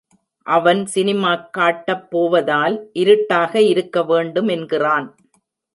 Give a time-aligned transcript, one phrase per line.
[0.47, 5.07] அவன் சினிமாக் காட்டப் போவதால் இருட்டாக இருக்க வேண்டுமென்கிறான்.